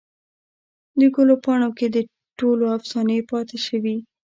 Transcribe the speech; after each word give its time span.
دګلو 0.99 1.35
پاڼوکې 1.43 1.87
دټولو 1.95 2.65
افسانې 2.77 3.17
پاته 3.29 3.57
شوي 3.65 3.95